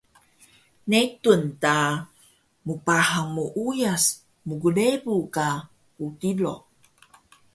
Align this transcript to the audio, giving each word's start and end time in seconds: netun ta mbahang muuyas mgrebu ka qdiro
netun 0.89 1.41
ta 1.61 1.75
mbahang 2.67 3.29
muuyas 3.35 4.03
mgrebu 4.49 5.15
ka 5.35 5.47
qdiro 5.97 6.55